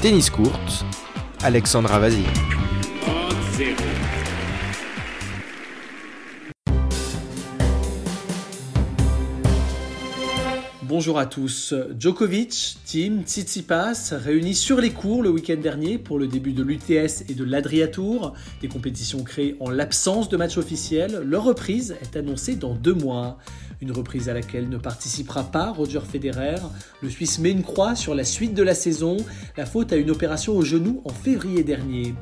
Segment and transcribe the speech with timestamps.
[0.00, 0.86] tennis courte,
[1.42, 2.24] Alexandra Vazir.
[10.84, 11.74] Bonjour à tous.
[11.98, 17.24] Djokovic, Team, Tsitsipas réunis sur les cours le week-end dernier pour le début de l'UTS
[17.28, 21.22] et de l'Adriatour, des compétitions créées en l'absence de match officiel.
[21.26, 23.38] Leur reprise est annoncée dans deux mois.
[23.82, 26.56] Une reprise à laquelle ne participera pas Roger Federer.
[27.00, 29.16] Le Suisse met une croix sur la suite de la saison,
[29.56, 32.14] la faute à une opération au genou en février dernier.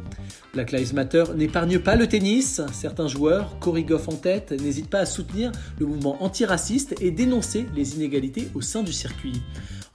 [0.54, 2.60] Black Lives Matter n'épargne pas le tennis.
[2.72, 7.66] Certains joueurs, Cory Goff en tête, n'hésitent pas à soutenir le mouvement antiraciste et dénoncer
[7.74, 9.42] les inégalités au sein du circuit.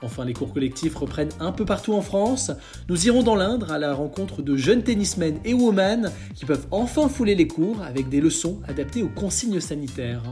[0.02, 2.50] Enfin, les cours collectifs reprennent un peu partout en France.
[2.90, 7.08] Nous irons dans l'Indre à la rencontre de jeunes tennismen et women qui peuvent enfin
[7.08, 10.22] fouler les cours avec des leçons adaptées aux consignes sanitaires.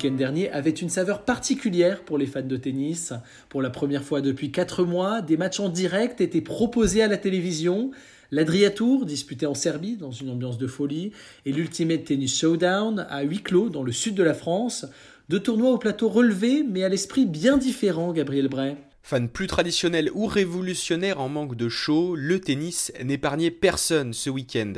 [0.00, 3.12] Week-end dernier avait une saveur particulière pour les fans de tennis.
[3.50, 7.18] Pour la première fois depuis 4 mois, des matchs en direct étaient proposés à la
[7.18, 7.90] télévision.
[8.30, 11.12] L'Adriatour, disputé en Serbie dans une ambiance de folie,
[11.44, 14.86] et l'Ultimate Tennis Showdown à huis clos dans le sud de la France.
[15.28, 18.76] Deux tournois au plateau relevé, mais à l'esprit bien différent, Gabriel Bray.
[19.02, 24.72] Fan plus traditionnel ou révolutionnaire en manque de show, le tennis n'épargnait personne ce week-end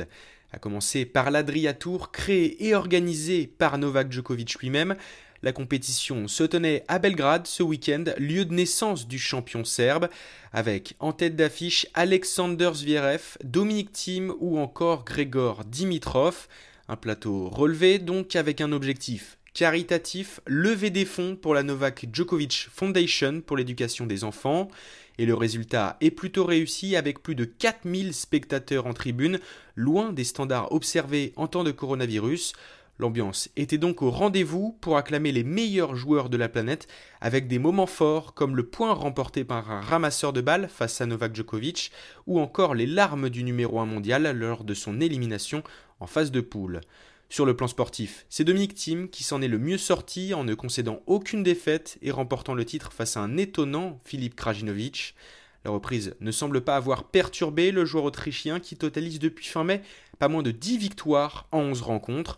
[0.53, 4.95] à commencer par l'Adriatour créé et organisé par Novak Djokovic lui-même.
[5.41, 10.07] La compétition se tenait à Belgrade ce week-end, lieu de naissance du champion serbe,
[10.53, 16.47] avec en tête d'affiche Alexander Zverev, Dominic Thiem ou encore Grégor Dimitrov.
[16.87, 22.69] Un plateau relevé donc avec un objectif caritatif, lever des fonds pour la Novak Djokovic
[22.71, 24.69] Foundation pour l'éducation des enfants.
[25.17, 29.39] Et le résultat est plutôt réussi avec plus de 4000 spectateurs en tribune,
[29.75, 32.53] loin des standards observés en temps de coronavirus.
[32.99, 36.87] L'ambiance était donc au rendez-vous pour acclamer les meilleurs joueurs de la planète
[37.21, 41.07] avec des moments forts comme le point remporté par un ramasseur de balles face à
[41.07, 41.91] Novak Djokovic
[42.27, 45.63] ou encore les larmes du numéro 1 mondial lors de son élimination
[45.99, 46.81] en phase de poule.
[47.33, 50.53] Sur le plan sportif, c'est Dominique Thiem qui s'en est le mieux sorti en ne
[50.53, 55.15] concédant aucune défaite et remportant le titre face à un étonnant Philippe Krajinovic.
[55.65, 59.81] La reprise ne semble pas avoir perturbé le joueur autrichien qui totalise depuis fin mai
[60.19, 62.37] pas moins de 10 victoires en 11 rencontres.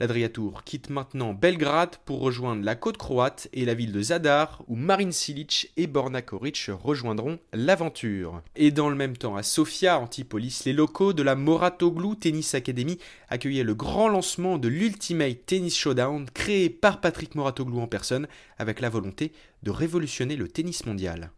[0.00, 4.74] L'Adriatour quitte maintenant Belgrade pour rejoindre la côte croate et la ville de Zadar où
[4.74, 8.42] Marin Silic et Borna Koric rejoindront l'aventure.
[8.56, 12.98] Et dans le même temps, à Sofia, Antipolis, les locaux de la Moratoglu Tennis Academy
[13.28, 18.26] accueillaient le grand lancement de l'Ultimate Tennis Showdown créé par Patrick Moratoglu en personne
[18.58, 19.30] avec la volonté
[19.62, 21.30] de révolutionner le tennis mondial.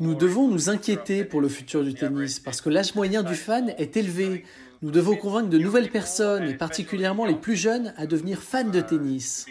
[0.00, 3.74] Nous devons nous inquiéter pour le futur du tennis parce que l'âge moyen du fan
[3.78, 4.44] est élevé.
[4.80, 8.80] Nous devons convaincre de nouvelles personnes, et particulièrement les plus jeunes, à devenir fans de
[8.80, 9.46] tennis.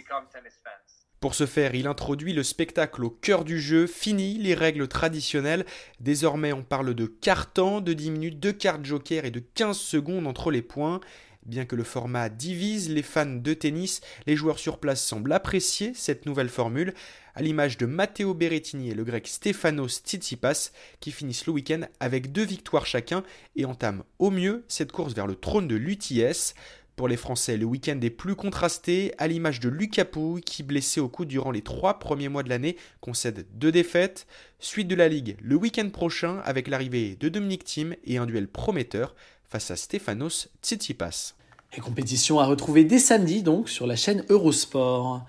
[1.19, 5.65] Pour ce faire, il introduit le spectacle au cœur du jeu, finit les règles traditionnelles.
[5.99, 10.27] Désormais, on parle de carton, de 10 minutes, de cartes joker et de 15 secondes
[10.27, 11.01] entre les points.
[11.47, 15.93] Bien que le format divise les fans de tennis, les joueurs sur place semblent apprécier
[15.95, 16.93] cette nouvelle formule,
[17.35, 22.33] à l'image de Matteo Berrettini et le grec Stefanos Tsitsipas, qui finissent le week-end avec
[22.33, 23.23] deux victoires chacun
[23.55, 26.53] et entament au mieux cette course vers le trône de l'UTS.
[26.97, 30.99] Pour les Français, le week-end est plus contrasté, à l'image de Lucas Pouille, qui, blessé
[30.99, 34.27] au cou durant les trois premiers mois de l'année, concède deux défaites.
[34.59, 38.49] Suite de la Ligue le week-end prochain, avec l'arrivée de Dominique Thiem et un duel
[38.49, 39.15] prometteur
[39.47, 41.36] face à Stefanos Tsitsipas.
[41.75, 45.21] Les compétitions à retrouver dès samedi donc sur la chaîne Eurosport.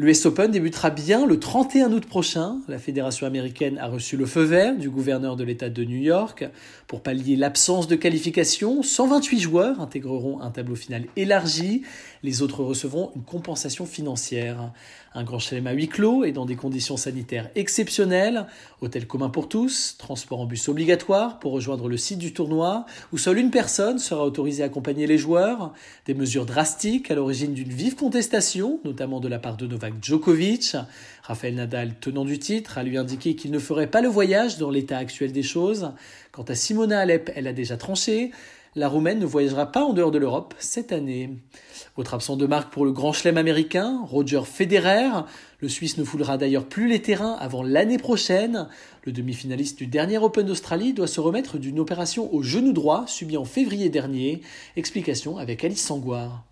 [0.00, 2.58] L'US Open débutera bien le 31 août prochain.
[2.68, 6.48] La fédération américaine a reçu le feu vert du gouverneur de l'État de New York.
[6.86, 11.82] Pour pallier l'absence de qualification, 128 joueurs intégreront un tableau final élargi.
[12.22, 14.70] Les autres recevront une compensation financière.
[15.14, 18.46] Un grand chelem à huis clos et dans des conditions sanitaires exceptionnelles.
[18.80, 23.18] Hôtel commun pour tous, transport en bus obligatoire pour rejoindre le site du tournoi, où
[23.18, 25.72] seule une personne sera autorisée à accompagner les joueurs.
[26.06, 30.76] Des mesures drastiques à l'origine d'une vive contestation, notamment de la part de Novak Djokovic.
[31.22, 34.70] Raphaël Nadal, tenant du titre, a lui indiqué qu'il ne ferait pas le voyage dans
[34.70, 35.92] l'état actuel des choses.
[36.32, 38.30] Quant à Simona Alep, elle a déjà tranché.
[38.74, 41.30] La Roumaine ne voyagera pas en dehors de l'Europe cette année.
[41.96, 45.08] Autre absent de marque pour le grand chelem américain, Roger Federer.
[45.58, 48.68] Le Suisse ne foulera d'ailleurs plus les terrains avant l'année prochaine.
[49.04, 53.36] Le demi-finaliste du dernier Open d'Australie doit se remettre d'une opération au genou droit subie
[53.36, 54.42] en février dernier.
[54.76, 56.44] Explication avec Alice Sangoire.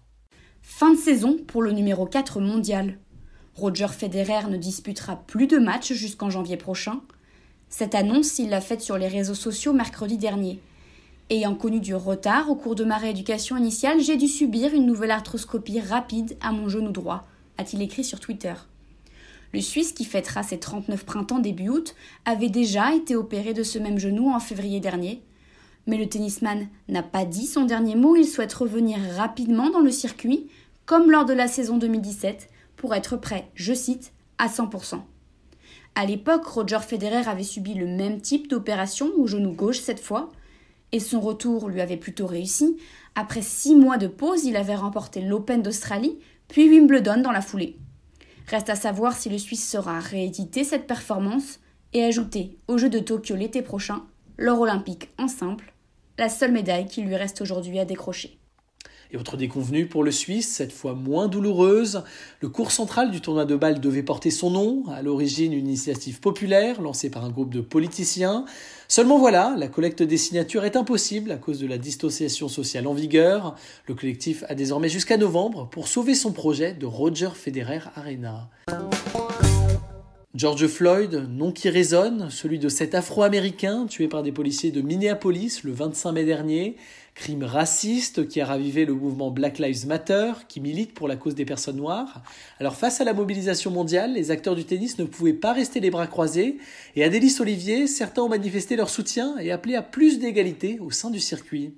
[0.62, 2.98] Fin de saison pour le numéro 4 mondial.
[3.56, 7.00] Roger Federer ne disputera plus de matchs jusqu'en janvier prochain.
[7.70, 10.60] Cette annonce, il l'a faite sur les réseaux sociaux mercredi dernier.
[11.30, 15.10] Ayant connu du retard au cours de ma rééducation initiale, j'ai dû subir une nouvelle
[15.10, 17.26] arthroscopie rapide à mon genou droit,
[17.56, 18.52] a-t-il écrit sur Twitter.
[19.54, 21.94] Le Suisse, qui fêtera ses 39 printemps début août,
[22.26, 25.22] avait déjà été opéré de ce même genou en février dernier.
[25.86, 29.90] Mais le tennisman n'a pas dit son dernier mot, il souhaite revenir rapidement dans le
[29.90, 30.46] circuit,
[30.84, 35.00] comme lors de la saison 2017, pour être prêt, je cite, à 100%.
[35.94, 40.30] À l'époque, Roger Federer avait subi le même type d'opération au genou gauche cette fois,
[40.92, 42.76] et son retour lui avait plutôt réussi.
[43.14, 46.18] Après six mois de pause, il avait remporté l'Open d'Australie,
[46.48, 47.78] puis Wimbledon dans la foulée.
[48.46, 51.60] Reste à savoir si le Suisse saura rééditer cette performance
[51.92, 54.04] et ajouter au Jeu de Tokyo l'été prochain
[54.38, 55.72] l'or olympique en simple,
[56.18, 58.38] la seule médaille qui lui reste aujourd'hui à décrocher.
[59.12, 62.02] Et autre déconvenue pour le Suisse, cette fois moins douloureuse,
[62.40, 66.20] le cours central du tournoi de balle devait porter son nom, à l'origine une initiative
[66.20, 68.44] populaire lancée par un groupe de politiciens.
[68.88, 72.94] Seulement voilà, la collecte des signatures est impossible à cause de la distanciation sociale en
[72.94, 73.56] vigueur.
[73.86, 78.48] Le collectif a désormais jusqu'à novembre pour sauver son projet de Roger Federer Arena.
[80.36, 85.62] George Floyd, nom qui résonne, celui de cet Afro-Américain tué par des policiers de Minneapolis
[85.64, 86.76] le 25 mai dernier,
[87.14, 91.34] crime raciste qui a ravivé le mouvement Black Lives Matter, qui milite pour la cause
[91.34, 92.20] des personnes noires.
[92.60, 95.88] Alors face à la mobilisation mondiale, les acteurs du tennis ne pouvaient pas rester les
[95.88, 96.58] bras croisés,
[96.96, 100.90] et à Délice Olivier, certains ont manifesté leur soutien et appelé à plus d'égalité au
[100.90, 101.72] sein du circuit.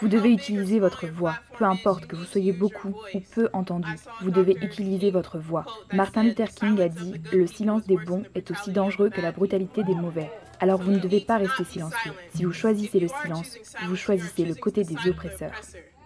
[0.00, 3.90] Vous devez utiliser votre voix, peu importe que vous soyez beaucoup ou peu entendu.
[4.22, 5.66] Vous devez utiliser votre voix.
[5.92, 9.84] Martin Luther King a dit Le silence des bons est aussi dangereux que la brutalité
[9.84, 10.30] des mauvais.
[10.58, 12.12] Alors vous ne devez pas rester silencieux.
[12.34, 15.60] Si vous choisissez le silence, vous choisissez le côté des oppresseurs.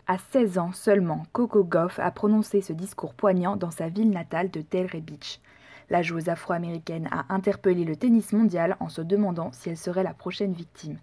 [0.09, 4.51] À 16 ans seulement, Coco Goff a prononcé ce discours poignant dans sa ville natale
[4.51, 5.41] de Delray Beach.
[5.89, 10.15] La joueuse afro-américaine a interpellé le tennis mondial en se demandant si elle serait la
[10.15, 10.99] prochaine victime.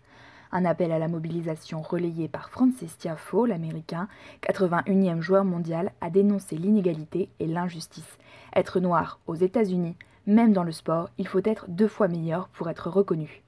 [0.54, 4.10] Un appel à la mobilisation relayé par Francis Tiafoe, l'américain,
[4.44, 8.18] 81e joueur mondial, a dénoncé l'inégalité et l'injustice.
[8.56, 9.96] Être noir aux États-Unis,
[10.28, 13.42] même dans le sport, il faut être deux fois meilleur pour être reconnu.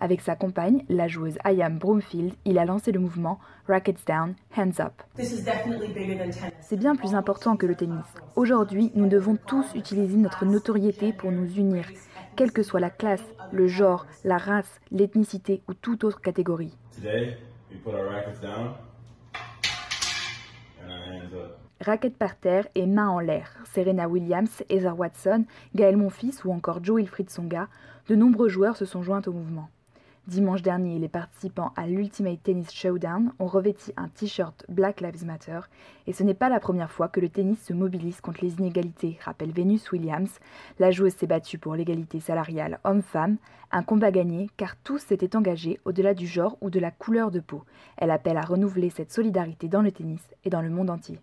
[0.00, 4.80] Avec sa compagne, la joueuse Ayam Broomfield, il a lancé le mouvement Rackets Down, Hands
[4.80, 4.92] Up.
[6.60, 8.04] C'est bien plus important que le tennis.
[8.36, 11.84] Aujourd'hui, nous devons tous utiliser notre notoriété pour nous unir,
[12.38, 16.72] quelle que soit la classe, le genre, la race, l'ethnicité ou toute autre catégorie.
[21.80, 23.56] Raquette par terre et main en l'air.
[23.64, 27.66] Serena Williams, Heather Watson, Gaël Monfils ou encore Joe Wilfried Songa,
[28.06, 29.68] de nombreux joueurs se sont joints au mouvement.
[30.28, 35.60] Dimanche dernier, les participants à l'Ultimate Tennis Showdown ont revêti un t-shirt Black Lives Matter
[36.06, 39.18] et ce n'est pas la première fois que le tennis se mobilise contre les inégalités,
[39.24, 40.38] rappelle Venus Williams.
[40.78, 43.38] La joueuse s'est battue pour l'égalité salariale homme-femme,
[43.72, 47.40] un combat gagné car tous s'étaient engagés au-delà du genre ou de la couleur de
[47.40, 47.64] peau.
[47.96, 51.20] Elle appelle à renouveler cette solidarité dans le tennis et dans le monde entier.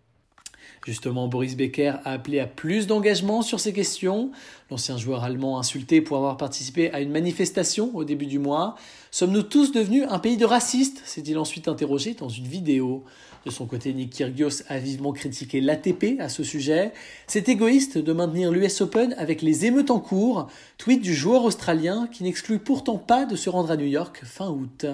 [0.85, 4.31] Justement, Boris Becker a appelé à plus d'engagement sur ces questions.
[4.69, 8.75] L'ancien joueur allemand insulté pour avoir participé à une manifestation au début du mois.
[9.11, 13.03] Sommes-nous tous devenus un pays de racistes s'est-il ensuite interrogé dans une vidéo.
[13.45, 16.93] De son côté, Nick Kyrgios a vivement critiqué l'ATP à ce sujet.
[17.27, 20.47] C'est égoïste de maintenir l'US Open avec les émeutes en cours.
[20.77, 24.49] Tweet du joueur australien qui n'exclut pourtant pas de se rendre à New York fin
[24.49, 24.85] août.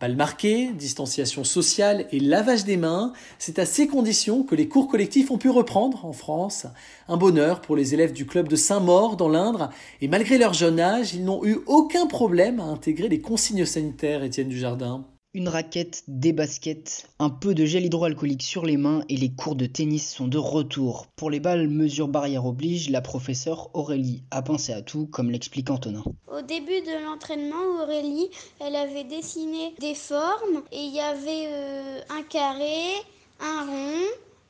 [0.00, 4.88] Balle marquée, distanciation sociale et lavage des mains, c'est à ces conditions que les cours
[4.88, 6.66] collectifs ont pu reprendre en France.
[7.06, 9.68] Un bonheur pour les élèves du club de Saint-Maur dans l'Indre,
[10.00, 14.24] et malgré leur jeune âge, ils n'ont eu aucun problème à intégrer les consignes sanitaires,
[14.24, 15.04] Étienne Dujardin.
[15.32, 19.54] Une raquette, des baskets, un peu de gel hydroalcoolique sur les mains et les cours
[19.54, 21.06] de tennis sont de retour.
[21.14, 25.70] Pour les balles, mesure barrière oblige, la professeure Aurélie a pensé à tout, comme l'explique
[25.70, 26.02] Antonin.
[26.26, 32.00] Au début de l'entraînement, Aurélie, elle avait dessiné des formes et il y avait euh,
[32.10, 32.96] un carré,
[33.38, 34.06] un rond,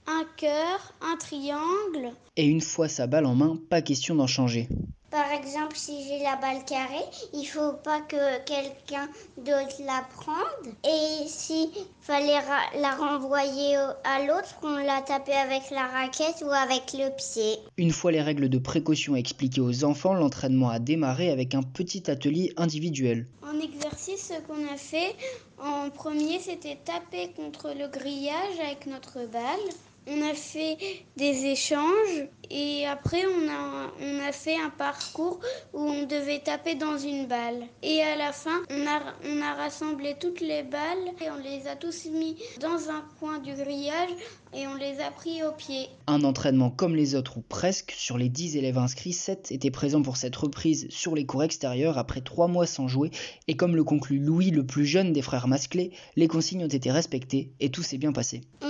[0.06, 2.14] un cœur, un triangle.
[2.38, 4.66] Et une fois sa balle en main, pas question d'en changer.
[5.10, 10.74] Par exemple, si j'ai la balle carrée, il faut pas que quelqu'un d'autre la prenne.
[10.84, 12.38] Et s'il fallait
[12.78, 13.74] la renvoyer
[14.04, 17.58] à l'autre, on la tapait avec la raquette ou avec le pied.
[17.76, 22.08] Une fois les règles de précaution expliquées aux enfants, l'entraînement a démarré avec un petit
[22.08, 23.26] atelier individuel.
[23.42, 25.16] En exercice, ce qu'on a fait
[25.58, 29.74] en premier, c'était taper contre le grillage avec notre balle.
[30.06, 30.76] On a fait
[31.16, 35.38] des échanges et après on a, on a fait un parcours
[35.72, 37.66] où on devait taper dans une balle.
[37.82, 41.68] Et à la fin, on a, on a rassemblé toutes les balles et on les
[41.68, 44.10] a tous mis dans un coin du grillage
[44.52, 45.86] et on les a pris au pied.
[46.08, 50.02] Un entraînement comme les autres ou presque, sur les 10 élèves inscrits, 7 étaient présents
[50.02, 53.10] pour cette reprise sur les cours extérieurs après 3 mois sans jouer
[53.46, 56.90] et comme le conclut Louis, le plus jeune des frères Masclés, les consignes ont été
[56.90, 58.40] respectées et tout s'est bien passé.
[58.62, 58.69] On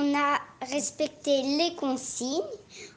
[0.63, 2.41] respecté les consignes,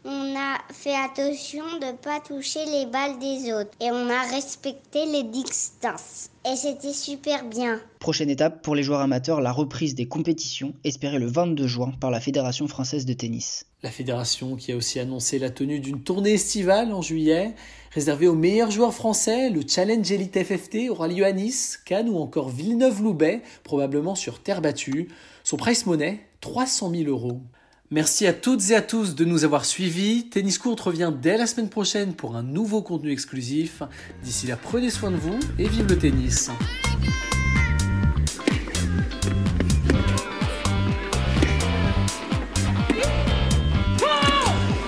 [0.06, 4.22] on a fait attention de ne pas toucher les balles des autres et on a
[4.34, 6.30] respecté les distances.
[6.46, 7.80] Et c'était super bien.
[8.00, 12.12] Prochaine étape pour les joueurs amateurs, la reprise des compétitions, espérée le 22 juin par
[12.12, 13.66] la Fédération française de tennis.
[13.82, 17.56] La fédération qui a aussi annoncé la tenue d'une tournée estivale en juillet,
[17.92, 19.50] réservée aux meilleurs joueurs français.
[19.50, 24.62] Le Challenge Elite FFT aura lieu à Nice, Cannes ou encore Villeneuve-Loubet, probablement sur terre
[24.62, 25.10] battue.
[25.44, 27.42] Son price monnaie, 300 000 euros.
[27.90, 30.28] Merci à toutes et à tous de nous avoir suivis.
[30.30, 33.82] Tennis Court revient dès la semaine prochaine pour un nouveau contenu exclusif.
[34.22, 36.52] D'ici là, prenez soin de vous et vive le tennis.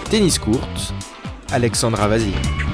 [0.10, 0.94] Tennis courte,
[1.52, 2.65] Alexandra Vazir.